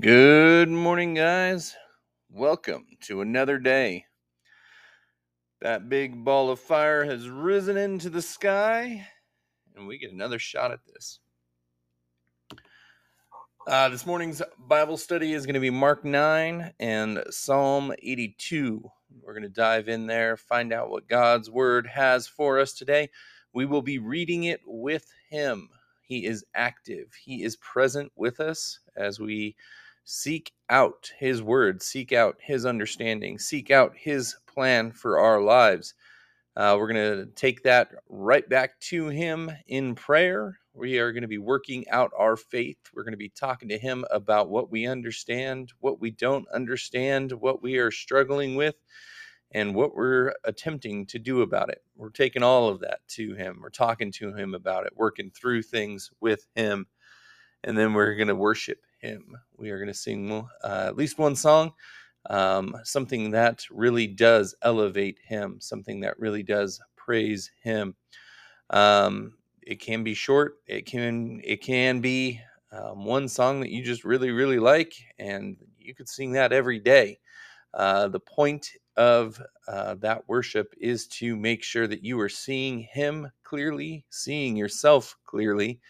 [0.00, 1.74] Good morning, guys.
[2.30, 4.04] Welcome to another day.
[5.60, 9.04] That big ball of fire has risen into the sky,
[9.74, 11.18] and we get another shot at this.
[13.66, 18.88] Uh, this morning's Bible study is going to be Mark 9 and Psalm 82.
[19.22, 23.08] We're going to dive in there, find out what God's Word has for us today.
[23.52, 25.70] We will be reading it with Him.
[26.02, 29.56] He is active, He is present with us as we
[30.10, 35.92] seek out His Word, seek out His understanding, seek out His plan for our lives.
[36.56, 40.58] Uh, we're going to take that right back to Him in prayer.
[40.72, 42.78] We are going to be working out our faith.
[42.94, 47.32] We're going to be talking to Him about what we understand, what we don't understand,
[47.32, 48.76] what we are struggling with,
[49.52, 51.82] and what we're attempting to do about it.
[51.96, 53.58] We're taking all of that to Him.
[53.60, 56.86] We're talking to Him about it, working through things with Him.
[57.62, 59.36] And then we're going to worship Him.
[59.56, 61.72] We are going to sing uh, at least one song,
[62.30, 67.94] um, something that really does elevate Him, something that really does praise Him.
[68.70, 70.56] Um, it can be short.
[70.66, 72.40] It can it can be
[72.72, 76.78] um, one song that you just really really like, and you could sing that every
[76.78, 77.18] day.
[77.74, 82.80] Uh, the point of uh, that worship is to make sure that you are seeing
[82.80, 85.80] Him clearly, seeing yourself clearly,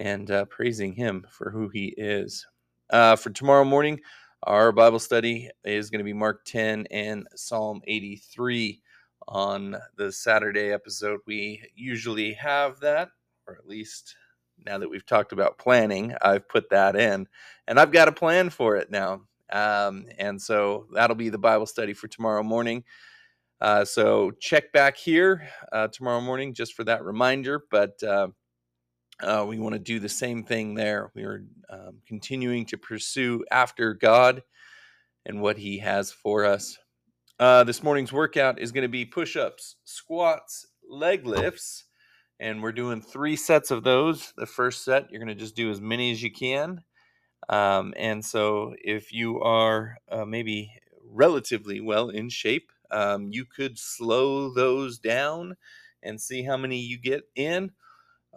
[0.00, 2.46] and uh, praising Him for who He is.
[2.88, 4.00] Uh, for tomorrow morning,
[4.42, 8.80] our Bible study is going to be Mark 10 and Psalm 83
[9.28, 11.20] on the Saturday episode.
[11.26, 13.10] We usually have that,
[13.46, 14.16] or at least
[14.66, 17.28] now that we've talked about planning, I've put that in,
[17.68, 19.22] and I've got a plan for it now.
[19.52, 22.84] Um, and so that'll be the Bible study for tomorrow morning.
[23.60, 27.64] Uh, so check back here uh, tomorrow morning just for that reminder.
[27.70, 28.28] But uh,
[29.22, 31.10] uh we want to do the same thing there.
[31.14, 34.42] We are um, continuing to pursue after God
[35.26, 36.78] and what He has for us.
[37.38, 41.84] Uh, this morning's workout is going to be push ups, squats, leg lifts,
[42.38, 44.34] and we're doing three sets of those.
[44.36, 46.82] The first set, you're going to just do as many as you can.
[47.48, 50.72] Um, and so, if you are uh, maybe
[51.02, 55.56] relatively well in shape, um, you could slow those down
[56.02, 57.72] and see how many you get in.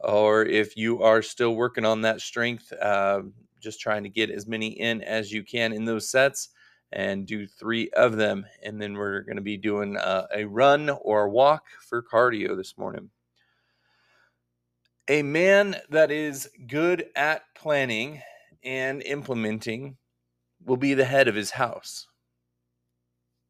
[0.04, 3.22] Or if you are still working on that strength, uh,
[3.62, 6.50] just trying to get as many in as you can in those sets
[6.92, 8.46] and do three of them.
[8.64, 12.56] And then we're going to be doing uh, a run or a walk for cardio
[12.56, 13.10] this morning.
[15.08, 18.22] A man that is good at planning
[18.64, 19.98] and implementing
[20.66, 22.08] will be the head of his house.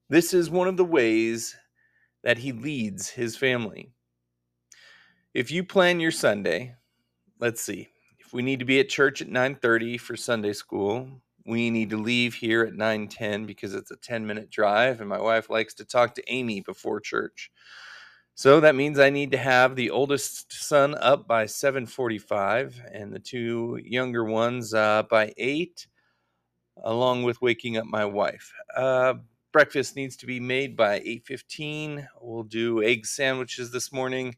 [0.10, 1.56] This is one of the ways
[2.24, 3.92] that he leads his family.
[5.34, 6.76] If you plan your Sunday,
[7.40, 7.90] let's see.
[8.20, 11.10] If we need to be at church at 9:30 for Sunday school,
[11.48, 15.50] we need to leave here at 9:10 because it's a 10-minute drive and my wife
[15.50, 17.52] likes to talk to Amy before church.
[18.36, 23.20] So that means I need to have the oldest son up by 7:45 and the
[23.20, 25.88] two younger ones uh, by 8
[26.84, 28.54] along with waking up my wife.
[28.76, 29.16] Uh,
[29.52, 32.08] breakfast needs to be made by 8:15.
[32.22, 34.36] We'll do egg sandwiches this morning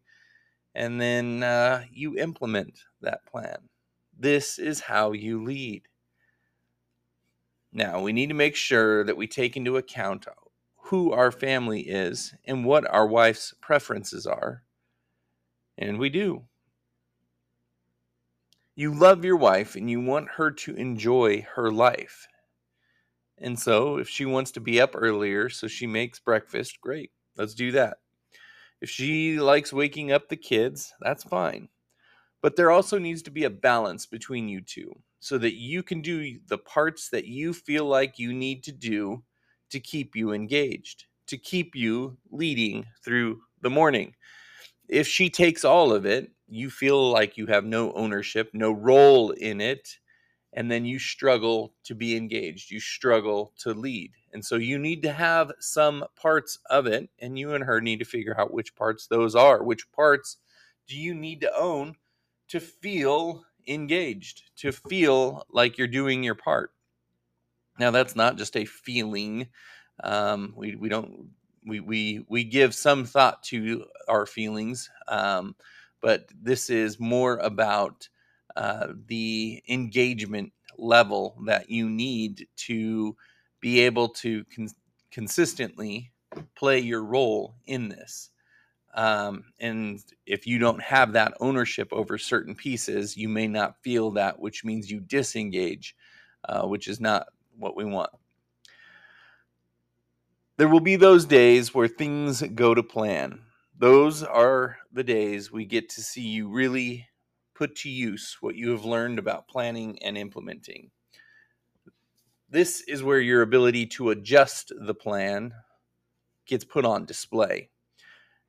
[0.75, 3.69] and then uh, you implement that plan.
[4.17, 5.83] This is how you lead.
[7.71, 10.27] Now, we need to make sure that we take into account
[10.75, 14.63] who our family is and what our wife's preferences are.
[15.77, 16.43] And we do.
[18.75, 22.27] You love your wife and you want her to enjoy her life.
[23.37, 27.11] And so, if she wants to be up earlier so she makes breakfast, great.
[27.35, 27.97] Let's do that.
[28.81, 31.69] If she likes waking up the kids, that's fine.
[32.41, 36.01] But there also needs to be a balance between you two so that you can
[36.01, 39.23] do the parts that you feel like you need to do
[39.71, 44.13] to keep you engaged, to keep you leading through the morning.
[44.87, 49.31] If she takes all of it, you feel like you have no ownership, no role
[49.31, 49.97] in it,
[50.53, 52.69] and then you struggle to be engaged.
[52.69, 54.11] You struggle to lead.
[54.35, 57.99] And so you need to have some parts of it, and you and her need
[57.99, 59.63] to figure out which parts those are.
[59.63, 60.35] Which parts
[60.87, 61.95] do you need to own
[62.49, 66.71] to feel engaged, to feel like you're doing your part?
[67.79, 69.47] Now that's not just a feeling.
[70.03, 71.29] Um, we we don't
[71.65, 75.55] we we we give some thought to our feelings, um,
[76.01, 78.09] but this is more about
[78.57, 83.15] uh, the engagement level that you need to
[83.65, 84.69] be able to con-
[85.09, 86.11] consistently
[86.53, 88.29] play your role in this.
[88.93, 94.11] Um, and if you don't have that ownership over certain pieces, you may not feel
[94.11, 95.95] that, which means you disengage
[96.47, 97.25] uh, which is not
[97.57, 98.11] what we want.
[100.57, 103.39] There will be those days where things go to plan.
[103.79, 107.07] Those are the days we get to see you really
[107.55, 110.91] put to use what you have learned about planning and implementing.
[112.49, 115.53] This is where your ability to adjust the plan
[116.45, 117.69] gets put on display.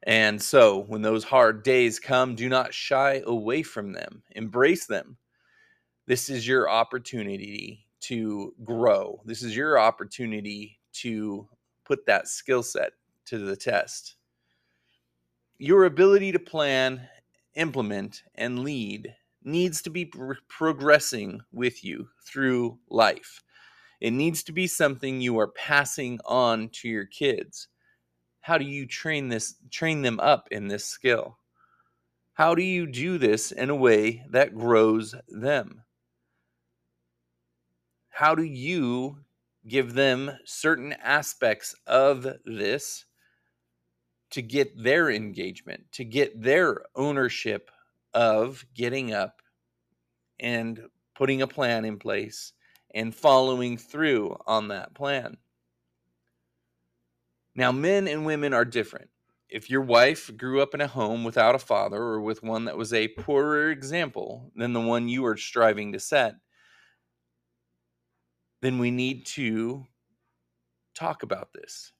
[0.03, 5.17] And so, when those hard days come, do not shy away from them, embrace them.
[6.07, 9.21] This is your opportunity to grow.
[9.25, 11.49] This is your opportunity to
[11.85, 12.93] put that skill set
[13.25, 14.17] to the test.
[15.59, 17.09] Your ability to plan,
[17.55, 23.43] implement, and lead needs to be pro- progressing with you through life.
[24.01, 27.69] It needs to be something you are passing on to your kids.
[28.41, 31.39] How do you train this train them up in this skill?
[32.35, 35.83] How do you do this in a way that grows them?
[38.11, 39.19] How do you
[39.67, 43.07] give them certain aspects of this
[44.31, 47.71] to get their engagement, to get their ownership
[48.15, 49.43] of getting up
[50.39, 50.83] and
[51.15, 52.53] putting a plan in place
[52.97, 55.37] and following through on that plan.
[57.55, 59.11] Now, men and women are different.
[59.51, 62.79] If your wife grew up in a home without a father or with one that
[62.79, 66.37] was a poorer example than the one you are striving to set,
[68.63, 69.87] then we need to
[70.95, 71.93] talk about this.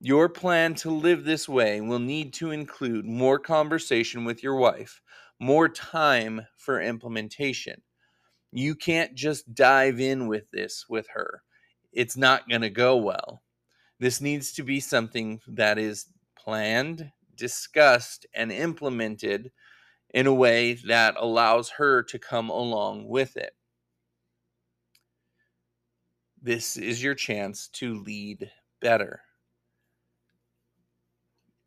[0.00, 5.00] Your plan to live this way will need to include more conversation with your wife,
[5.38, 7.82] more time for implementation.
[8.52, 11.42] You can't just dive in with this with her.
[11.92, 13.42] It's not going to go well.
[13.98, 16.06] This needs to be something that is
[16.36, 19.52] planned, discussed, and implemented
[20.10, 23.54] in a way that allows her to come along with it.
[26.42, 28.50] This is your chance to lead
[28.80, 29.22] better.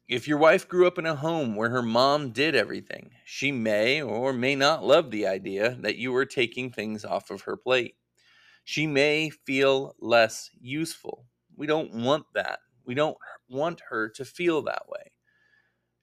[0.07, 4.01] If your wife grew up in a home where her mom did everything, she may
[4.01, 7.95] or may not love the idea that you are taking things off of her plate.
[8.63, 12.59] She may feel less useful we don't want that.
[12.85, 13.17] We don't
[13.49, 15.11] want her to feel that way.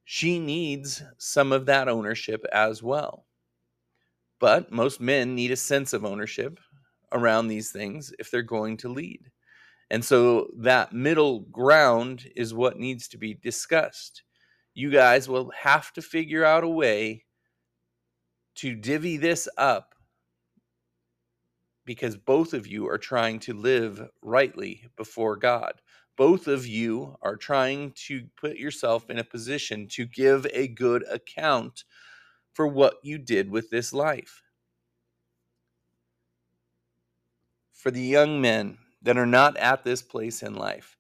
[0.04, 3.26] She needs some of that ownership as well.
[4.40, 6.58] But most men need a sense of ownership
[7.12, 9.31] around these things if they're going to lead.
[9.92, 14.22] And so that middle ground is what needs to be discussed.
[14.72, 17.26] You guys will have to figure out a way
[18.54, 19.94] to divvy this up
[21.84, 25.74] because both of you are trying to live rightly before God.
[26.16, 31.04] Both of you are trying to put yourself in a position to give a good
[31.10, 31.84] account
[32.54, 34.40] for what you did with this life.
[37.74, 40.96] For the young men that are not at this place in life,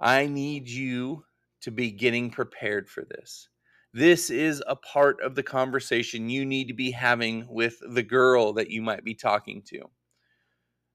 [0.00, 1.24] I need you
[1.62, 3.48] to be getting prepared for this.
[3.92, 8.52] This is a part of the conversation you need to be having with the girl
[8.54, 9.88] that you might be talking to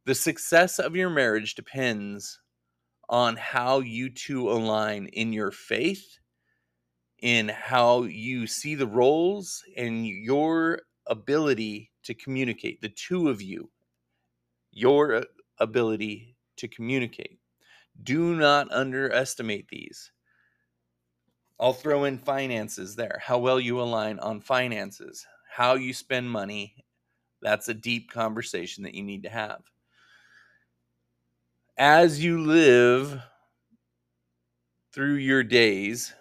[0.06, 2.40] the success of your marriage depends
[3.10, 6.18] on how you two align in your faith,
[7.20, 12.82] in how you see the roles, and your ability to communicate.
[12.82, 13.70] The two of you,
[14.72, 15.24] your uh,
[15.60, 16.31] ability
[16.62, 17.40] to communicate.
[18.04, 20.12] Do not underestimate these.
[21.60, 23.22] I'll throw in finances there.
[23.22, 26.74] How well you align on finances, how you spend money.
[27.42, 29.62] That's a deep conversation that you need to have
[31.82, 33.20] as you live
[34.94, 36.14] through your days,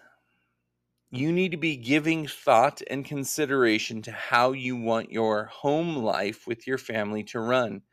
[1.11, 6.47] you need to be giving thought and consideration to how you want your home life
[6.47, 7.83] with your family to run.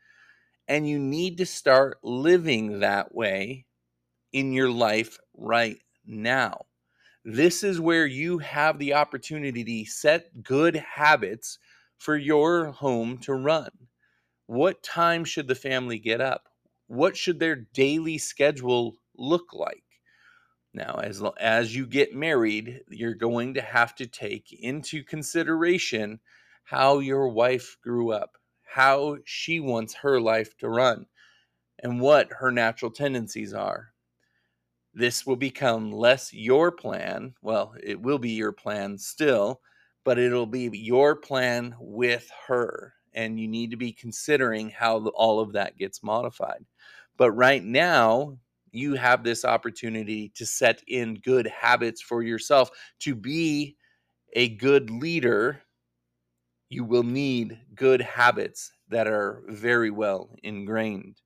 [0.69, 3.65] And you need to start living that way
[4.31, 6.67] in your life right now.
[7.25, 11.59] This is where you have the opportunity to set good habits
[11.97, 13.71] for your home to run.
[14.45, 16.49] What time should the family get up?
[16.89, 19.83] what should their daily schedule look like?
[20.73, 26.19] Now, as as you get married, you're going to have to take into consideration
[26.63, 28.38] how your wife grew up,
[28.71, 31.05] how she wants her life to run,
[31.81, 33.93] and what her natural tendencies are.
[34.93, 37.33] This will become less your plan.
[37.41, 39.61] Well, it will be your plan still,
[40.03, 42.93] but it'll be your plan with her.
[43.13, 46.65] And you need to be considering how all of that gets modified.
[47.17, 48.37] But right now,
[48.71, 52.69] you have this opportunity to set in good habits for yourself.
[52.99, 53.77] To be
[54.33, 55.61] a good leader,
[56.69, 61.21] you will need good habits that are very well ingrained.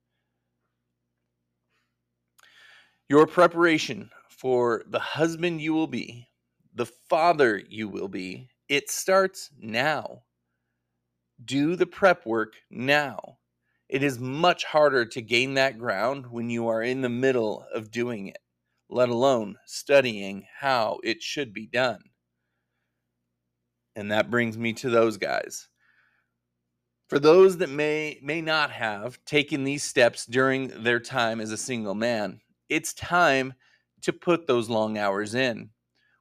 [3.09, 6.29] Your preparation for the husband you will be,
[6.73, 10.23] the father you will be, it starts now.
[11.43, 13.37] Do the prep work now.
[13.89, 17.91] It is much harder to gain that ground when you are in the middle of
[17.91, 18.39] doing it,
[18.89, 22.01] let alone studying how it should be done.
[23.95, 25.67] And that brings me to those guys.
[27.09, 31.57] For those that may may not have taken these steps during their time as a
[31.57, 33.53] single man, it's time
[34.01, 35.69] to put those long hours in.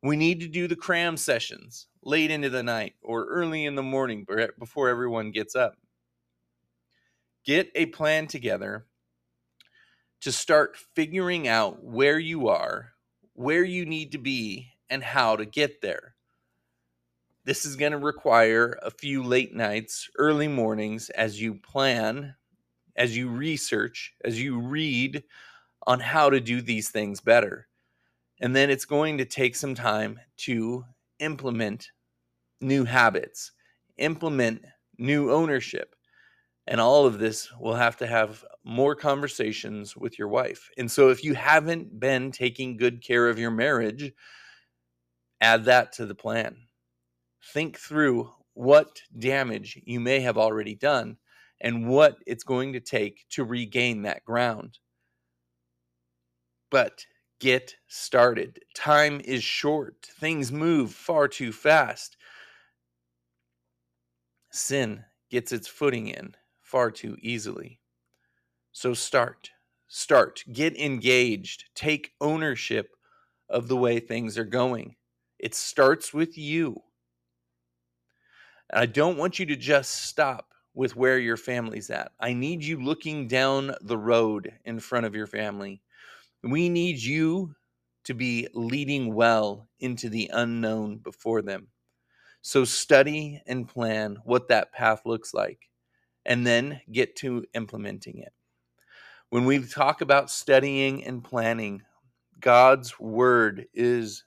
[0.02, 3.83] We need to do the cram sessions late into the night or early in the
[3.83, 4.26] morning
[4.59, 5.76] before everyone gets up.
[7.45, 8.87] Get a plan together
[10.21, 12.93] to start figuring out where you are,
[13.35, 16.14] where you need to be, and how to get there.
[17.45, 22.37] This is going to require a few late nights, early mornings as you plan,
[22.97, 25.25] as you research, as you read
[25.85, 27.67] on how to do these things better.
[28.41, 30.85] And then it's going to take some time to
[31.19, 31.91] implement
[32.61, 33.51] new habits,
[33.97, 34.65] implement
[34.99, 35.97] new ownership.
[36.69, 40.71] And all of this will have to have more conversations with your wife.
[40.79, 44.13] And so, if you haven't been taking good care of your marriage,
[45.41, 46.57] add that to the plan
[47.45, 51.17] think through what damage you may have already done
[51.61, 54.79] and what it's going to take to regain that ground.
[56.71, 57.05] But
[57.41, 58.61] get started.
[58.75, 62.17] Time is short, things move far too fast.
[64.51, 67.81] Sin gets its footing in far too easily.
[68.73, 69.51] So start,
[69.89, 72.95] start, get engaged, take ownership
[73.49, 74.97] of the way things are going.
[75.39, 76.81] It starts with you.
[78.73, 82.12] And I don't want you to just stop with where your family's at.
[82.19, 85.83] I need you looking down the road in front of your family.
[86.43, 87.55] We need you
[88.05, 91.69] to be leading well into the unknown before them.
[92.41, 95.69] So study and plan what that path looks like
[96.25, 98.33] and then get to implementing it.
[99.31, 101.83] When we talk about studying and planning,
[102.41, 104.25] God's word is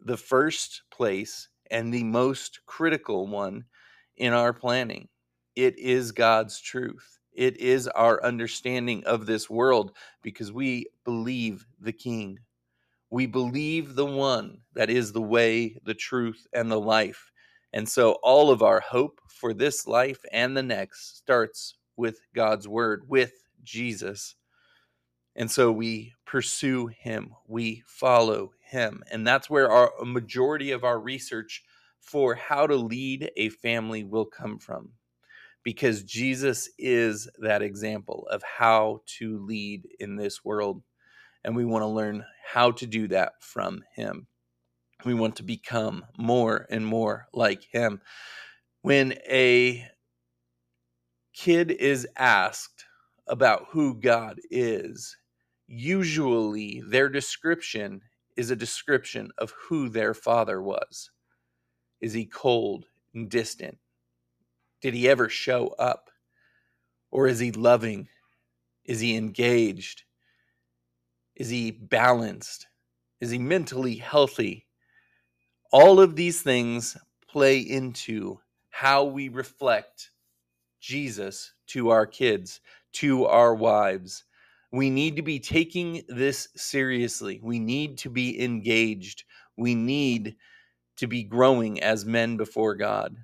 [0.00, 3.64] the first place and the most critical one
[4.18, 5.08] in our planning.
[5.56, 7.18] It is God's truth.
[7.32, 12.38] It is our understanding of this world because we believe the King.
[13.10, 17.32] We believe the one that is the way, the truth, and the life.
[17.72, 22.66] And so all of our hope for this life and the next starts with God's
[22.68, 23.32] word, with
[23.62, 24.34] Jesus.
[25.36, 29.02] And so we pursue him, we follow him.
[29.10, 31.62] And that's where our majority of our research
[32.00, 34.90] for how to lead a family will come from
[35.64, 40.82] because Jesus is that example of how to lead in this world.
[41.44, 44.26] And we want to learn how to do that from him.
[45.04, 48.00] We want to become more and more like him.
[48.82, 49.86] When a
[51.34, 52.84] kid is asked
[53.26, 55.16] about who God is,
[55.66, 58.00] usually their description
[58.36, 61.10] is a description of who their father was.
[62.00, 63.78] Is he cold and distant?
[64.80, 66.10] Did he ever show up?
[67.10, 68.08] Or is he loving?
[68.84, 70.04] Is he engaged?
[71.36, 72.68] Is he balanced?
[73.20, 74.66] Is he mentally healthy?
[75.72, 76.96] All of these things
[77.28, 78.40] play into
[78.70, 80.10] how we reflect
[80.80, 82.60] Jesus to our kids,
[82.92, 84.24] to our wives.
[84.70, 87.40] We need to be taking this seriously.
[87.42, 89.24] We need to be engaged.
[89.56, 90.36] We need
[90.98, 93.16] to be growing as men before God.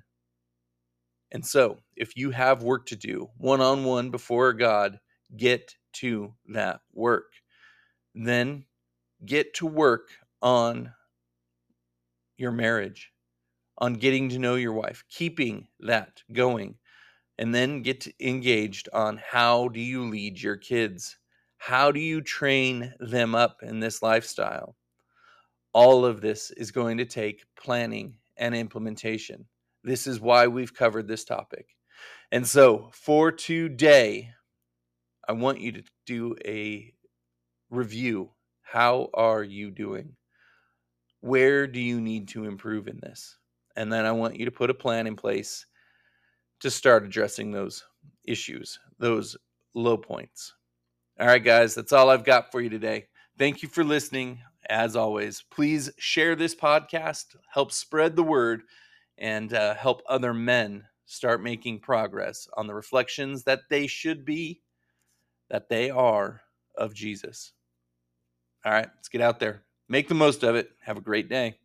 [1.31, 4.99] And so, if you have work to do one on one before God,
[5.35, 7.31] get to that work.
[8.13, 8.65] Then
[9.25, 10.09] get to work
[10.41, 10.93] on
[12.37, 13.11] your marriage,
[13.77, 16.75] on getting to know your wife, keeping that going.
[17.37, 21.17] And then get engaged on how do you lead your kids?
[21.57, 24.77] How do you train them up in this lifestyle?
[25.75, 29.45] All of this is going to take planning and implementation.
[29.83, 31.75] This is why we've covered this topic.
[32.31, 34.29] And so for today,
[35.27, 36.93] I want you to do a
[37.69, 38.31] review.
[38.61, 40.15] How are you doing?
[41.19, 43.37] Where do you need to improve in this?
[43.75, 45.65] And then I want you to put a plan in place
[46.61, 47.83] to start addressing those
[48.23, 49.35] issues, those
[49.73, 50.53] low points.
[51.19, 53.07] All right, guys, that's all I've got for you today.
[53.37, 54.39] Thank you for listening
[54.69, 58.63] as always, please share this podcast, help spread the word,
[59.17, 64.61] and uh, help other men start making progress on the reflections that they should be,
[65.49, 66.41] that they are
[66.77, 67.53] of Jesus.
[68.65, 69.63] All right, let's get out there.
[69.87, 70.71] Make the most of it.
[70.81, 71.59] Have a great day.